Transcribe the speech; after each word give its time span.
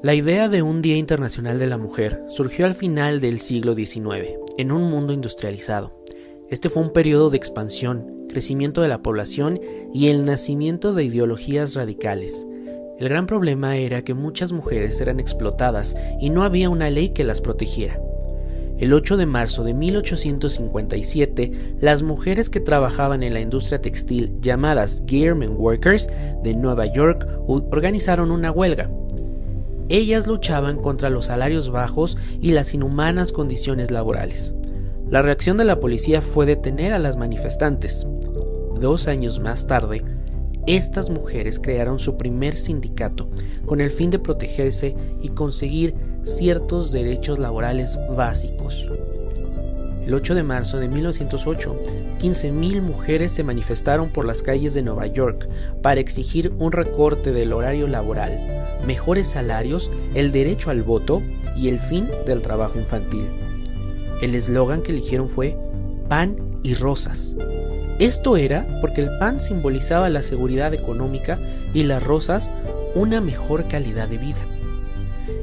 La 0.00 0.14
idea 0.14 0.48
de 0.48 0.62
un 0.62 0.80
Día 0.80 0.96
Internacional 0.96 1.58
de 1.58 1.66
la 1.66 1.76
Mujer 1.76 2.22
surgió 2.28 2.66
al 2.66 2.74
final 2.74 3.20
del 3.20 3.40
siglo 3.40 3.74
XIX, 3.74 4.38
en 4.56 4.70
un 4.70 4.88
mundo 4.88 5.12
industrializado. 5.12 6.04
Este 6.48 6.68
fue 6.68 6.84
un 6.84 6.92
periodo 6.92 7.30
de 7.30 7.36
expansión, 7.36 8.26
crecimiento 8.28 8.80
de 8.80 8.86
la 8.86 9.02
población 9.02 9.60
y 9.92 10.06
el 10.06 10.24
nacimiento 10.24 10.92
de 10.92 11.02
ideologías 11.02 11.74
radicales. 11.74 12.46
El 13.00 13.08
gran 13.08 13.26
problema 13.26 13.76
era 13.76 14.04
que 14.04 14.14
muchas 14.14 14.52
mujeres 14.52 15.00
eran 15.00 15.18
explotadas 15.18 15.96
y 16.20 16.30
no 16.30 16.44
había 16.44 16.70
una 16.70 16.90
ley 16.90 17.08
que 17.08 17.24
las 17.24 17.40
protegiera. 17.40 18.00
El 18.78 18.92
8 18.92 19.16
de 19.16 19.26
marzo 19.26 19.64
de 19.64 19.74
1857, 19.74 21.76
las 21.80 22.04
mujeres 22.04 22.48
que 22.48 22.60
trabajaban 22.60 23.24
en 23.24 23.34
la 23.34 23.40
industria 23.40 23.82
textil 23.82 24.38
llamadas 24.40 25.02
Garment 25.06 25.58
Workers 25.58 26.08
de 26.44 26.54
Nueva 26.54 26.86
York 26.86 27.26
organizaron 27.48 28.30
una 28.30 28.52
huelga. 28.52 28.88
Ellas 29.88 30.26
luchaban 30.26 30.76
contra 30.76 31.10
los 31.10 31.26
salarios 31.26 31.70
bajos 31.70 32.18
y 32.40 32.52
las 32.52 32.74
inhumanas 32.74 33.32
condiciones 33.32 33.90
laborales. 33.90 34.54
La 35.08 35.22
reacción 35.22 35.56
de 35.56 35.64
la 35.64 35.80
policía 35.80 36.20
fue 36.20 36.44
detener 36.44 36.92
a 36.92 36.98
las 36.98 37.16
manifestantes. 37.16 38.06
Dos 38.78 39.08
años 39.08 39.40
más 39.40 39.66
tarde, 39.66 40.04
estas 40.66 41.08
mujeres 41.08 41.58
crearon 41.58 41.98
su 41.98 42.18
primer 42.18 42.54
sindicato 42.54 43.30
con 43.64 43.80
el 43.80 43.90
fin 43.90 44.10
de 44.10 44.18
protegerse 44.18 44.94
y 45.22 45.30
conseguir 45.30 45.94
ciertos 46.24 46.92
derechos 46.92 47.38
laborales 47.38 47.98
básicos. 48.14 48.86
El 50.04 50.12
8 50.12 50.34
de 50.34 50.42
marzo 50.42 50.78
de 50.78 50.88
1908, 50.88 51.82
15.000 52.20 52.82
mujeres 52.82 53.32
se 53.32 53.44
manifestaron 53.44 54.10
por 54.10 54.26
las 54.26 54.42
calles 54.42 54.74
de 54.74 54.82
Nueva 54.82 55.06
York 55.06 55.48
para 55.80 56.00
exigir 56.00 56.52
un 56.58 56.72
recorte 56.72 57.32
del 57.32 57.54
horario 57.54 57.88
laboral, 57.88 58.57
mejores 58.86 59.28
salarios, 59.28 59.90
el 60.14 60.32
derecho 60.32 60.70
al 60.70 60.82
voto 60.82 61.22
y 61.56 61.68
el 61.68 61.78
fin 61.78 62.08
del 62.26 62.42
trabajo 62.42 62.78
infantil. 62.78 63.24
El 64.22 64.34
eslogan 64.34 64.82
que 64.82 64.92
eligieron 64.92 65.28
fue 65.28 65.56
pan 66.08 66.36
y 66.62 66.74
rosas. 66.74 67.36
Esto 67.98 68.36
era 68.36 68.66
porque 68.80 69.00
el 69.00 69.10
pan 69.18 69.40
simbolizaba 69.40 70.08
la 70.08 70.22
seguridad 70.22 70.72
económica 70.74 71.38
y 71.74 71.82
las 71.82 72.02
rosas 72.02 72.50
una 72.94 73.20
mejor 73.20 73.66
calidad 73.68 74.08
de 74.08 74.18
vida. 74.18 74.38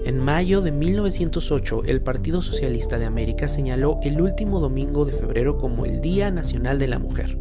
En 0.06 0.20
mayo 0.20 0.62
de 0.62 0.72
1908, 0.72 1.84
el 1.86 2.02
Partido 2.02 2.42
Socialista 2.42 3.00
de 3.00 3.06
América 3.06 3.48
señaló 3.48 4.00
el 4.04 4.22
último 4.22 4.60
domingo 4.60 5.06
de 5.06 5.14
febrero 5.14 5.58
como 5.58 5.86
el 5.86 6.02
Día 6.02 6.32
Nacional 6.32 6.80
de 6.80 6.88
la 6.88 7.00
Mujer. 7.00 7.38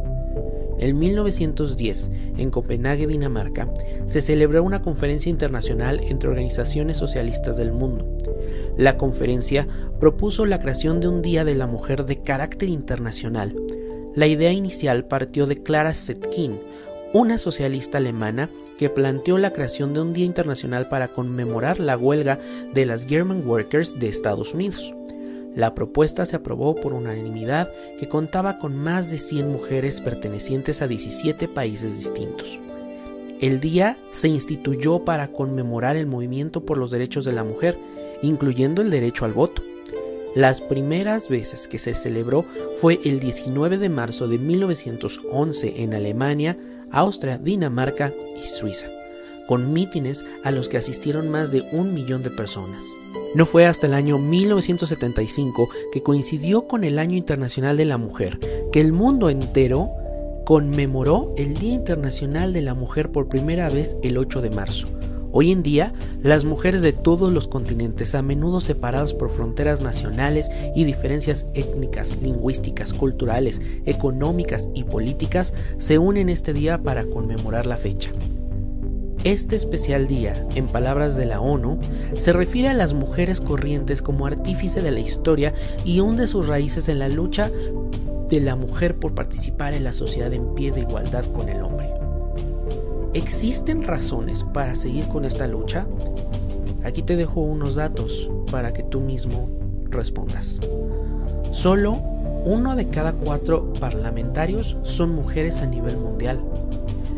En 0.77 0.97
1910, 0.97 2.11
en 2.37 2.51
Copenhague, 2.51 3.07
Dinamarca, 3.07 3.69
se 4.05 4.21
celebró 4.21 4.63
una 4.63 4.81
conferencia 4.81 5.29
internacional 5.29 6.01
entre 6.03 6.29
organizaciones 6.29 6.97
socialistas 6.97 7.57
del 7.57 7.71
mundo. 7.71 8.17
La 8.77 8.97
conferencia 8.97 9.67
propuso 9.99 10.45
la 10.45 10.59
creación 10.59 10.99
de 10.99 11.07
un 11.07 11.21
Día 11.21 11.45
de 11.45 11.55
la 11.55 11.67
Mujer 11.67 12.05
de 12.05 12.21
carácter 12.21 12.69
internacional. 12.69 13.55
La 14.15 14.27
idea 14.27 14.51
inicial 14.51 15.05
partió 15.05 15.45
de 15.45 15.63
Clara 15.63 15.93
Zetkin, 15.93 16.59
una 17.13 17.37
socialista 17.37 17.97
alemana 17.97 18.49
que 18.77 18.89
planteó 18.89 19.37
la 19.37 19.51
creación 19.51 19.93
de 19.93 20.01
un 20.01 20.13
Día 20.13 20.25
Internacional 20.25 20.89
para 20.89 21.07
conmemorar 21.07 21.79
la 21.79 21.97
huelga 21.97 22.39
de 22.73 22.85
las 22.85 23.05
German 23.05 23.47
Workers 23.47 23.97
de 23.99 24.09
Estados 24.09 24.53
Unidos. 24.53 24.93
La 25.55 25.73
propuesta 25.73 26.25
se 26.25 26.35
aprobó 26.35 26.75
por 26.75 26.93
unanimidad 26.93 27.69
que 27.97 28.09
contaba 28.09 28.59
con 28.59 28.75
más 28.75 29.09
de 29.09 29.17
100 29.17 29.49
mujeres 29.49 30.01
pertenecientes 30.01 30.81
a 30.81 30.87
17 30.87 31.47
países 31.47 31.95
distintos. 31.97 32.59
El 33.39 33.61
día 33.61 33.97
se 34.11 34.27
instituyó 34.27 34.99
para 35.05 35.29
conmemorar 35.29 35.95
el 35.95 36.07
movimiento 36.07 36.65
por 36.65 36.77
los 36.77 36.91
derechos 36.91 37.23
de 37.25 37.31
la 37.31 37.43
mujer, 37.43 37.77
incluyendo 38.21 38.81
el 38.81 38.89
derecho 38.89 39.23
al 39.23 39.33
voto. 39.33 39.61
Las 40.35 40.59
primeras 40.59 41.29
veces 41.29 41.69
que 41.69 41.77
se 41.77 41.93
celebró 41.93 42.43
fue 42.81 42.99
el 43.05 43.21
19 43.21 43.77
de 43.77 43.87
marzo 43.87 44.27
de 44.27 44.37
1911 44.37 45.81
en 45.83 45.93
Alemania, 45.93 46.57
Austria, 46.91 47.37
Dinamarca 47.37 48.11
y 48.41 48.45
Suiza, 48.45 48.87
con 49.47 49.71
mítines 49.71 50.25
a 50.43 50.51
los 50.51 50.67
que 50.67 50.77
asistieron 50.77 51.29
más 51.29 51.53
de 51.53 51.61
un 51.71 51.93
millón 51.93 52.23
de 52.23 52.29
personas. 52.29 52.85
No 53.35 53.45
fue 53.45 53.65
hasta 53.65 53.87
el 53.87 53.93
año 53.93 54.17
1975, 54.17 55.67
que 55.91 56.01
coincidió 56.01 56.69
con 56.69 56.85
el 56.85 56.97
Año 56.97 57.17
Internacional 57.17 57.75
de 57.75 57.83
la 57.83 57.97
Mujer, 57.97 58.39
que 58.71 58.79
el 58.79 58.93
mundo 58.93 59.29
entero 59.29 59.91
conmemoró 60.45 61.33
el 61.35 61.55
Día 61.55 61.73
Internacional 61.73 62.53
de 62.53 62.61
la 62.61 62.75
Mujer 62.75 63.11
por 63.11 63.27
primera 63.27 63.69
vez 63.69 63.97
el 64.03 64.17
8 64.17 64.41
de 64.41 64.51
marzo. 64.51 64.87
Hoy 65.33 65.51
en 65.51 65.63
día, 65.63 65.91
las 66.23 66.45
mujeres 66.45 66.81
de 66.81 66.93
todos 66.93 67.29
los 67.29 67.49
continentes, 67.49 68.15
a 68.15 68.21
menudo 68.21 68.61
separadas 68.61 69.13
por 69.13 69.29
fronteras 69.29 69.81
nacionales 69.81 70.49
y 70.73 70.85
diferencias 70.85 71.45
étnicas, 71.55 72.17
lingüísticas, 72.21 72.93
culturales, 72.93 73.61
económicas 73.85 74.69
y 74.73 74.85
políticas, 74.85 75.53
se 75.77 75.97
unen 75.97 76.29
este 76.29 76.53
día 76.53 76.81
para 76.81 77.03
conmemorar 77.03 77.65
la 77.65 77.75
fecha. 77.75 78.11
Este 79.25 79.55
especial 79.55 80.05
día, 80.05 80.35
en 80.53 80.67
palabras 80.67 81.15
de 81.15 81.25
la 81.25 81.41
ONU, 81.41 81.79
se 82.13 82.31
refiere 82.31 82.67
a 82.67 82.75
las 82.75 82.93
mujeres 82.93 83.41
corrientes 83.41 84.03
como 84.03 84.27
artífice 84.27 84.81
de 84.81 84.91
la 84.91 84.99
historia 84.99 85.51
y 85.83 85.99
hunde 85.99 86.27
sus 86.27 86.47
raíces 86.47 86.89
en 86.89 86.99
la 86.99 87.09
lucha 87.09 87.49
de 88.29 88.39
la 88.39 88.55
mujer 88.55 88.99
por 88.99 89.15
participar 89.15 89.73
en 89.73 89.83
la 89.83 89.93
sociedad 89.93 90.31
en 90.31 90.53
pie 90.53 90.71
de 90.71 90.81
igualdad 90.81 91.25
con 91.25 91.49
el 91.49 91.63
hombre. 91.63 91.89
¿Existen 93.15 93.83
razones 93.83 94.43
para 94.43 94.75
seguir 94.75 95.07
con 95.07 95.25
esta 95.25 95.47
lucha? 95.47 95.87
Aquí 96.83 97.01
te 97.01 97.15
dejo 97.15 97.41
unos 97.41 97.73
datos 97.73 98.29
para 98.51 98.73
que 98.73 98.83
tú 98.83 98.99
mismo 98.99 99.49
respondas. 99.89 100.61
Solo 101.51 101.93
uno 102.45 102.75
de 102.75 102.89
cada 102.89 103.11
cuatro 103.11 103.73
parlamentarios 103.79 104.77
son 104.83 105.15
mujeres 105.15 105.61
a 105.61 105.65
nivel 105.65 105.97
mundial. 105.97 106.41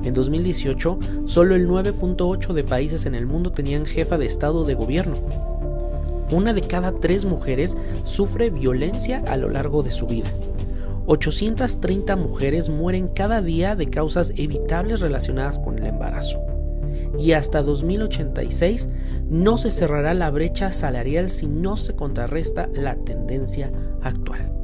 En 0.07 0.13
2018, 0.13 0.99
solo 1.25 1.53
el 1.53 1.67
9.8 1.67 2.53
de 2.53 2.63
países 2.63 3.05
en 3.05 3.13
el 3.13 3.25
mundo 3.25 3.51
tenían 3.51 3.83
jefa 3.83 4.17
de 4.17 4.25
Estado 4.25 4.63
de 4.63 4.73
gobierno. 4.73 5.17
Una 6.31 6.53
de 6.53 6.61
cada 6.61 6.93
tres 6.93 7.25
mujeres 7.25 7.75
sufre 8.05 8.49
violencia 8.49 9.21
a 9.27 9.35
lo 9.35 9.49
largo 9.49 9.83
de 9.83 9.91
su 9.91 10.07
vida. 10.07 10.29
830 11.07 12.15
mujeres 12.15 12.69
mueren 12.69 13.09
cada 13.09 13.41
día 13.41 13.75
de 13.75 13.87
causas 13.87 14.31
evitables 14.37 15.01
relacionadas 15.01 15.59
con 15.59 15.77
el 15.77 15.85
embarazo. 15.87 16.39
Y 17.19 17.33
hasta 17.33 17.61
2086 17.61 18.87
no 19.29 19.57
se 19.57 19.71
cerrará 19.71 20.13
la 20.13 20.31
brecha 20.31 20.71
salarial 20.71 21.29
si 21.29 21.47
no 21.47 21.75
se 21.75 21.95
contrarresta 21.95 22.69
la 22.73 22.95
tendencia 22.95 23.73
actual. 24.01 24.56